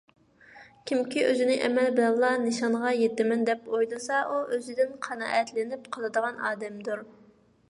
[0.91, 7.11] كىمكى ئۆزىنى ئەمەل بىلەنلا نىشانغا يېتىمەن، دەپ ئويلىسا ئۇ ئۆزىدىن قانائەتلىنىپ قالىدىغان ئادەمدۇر.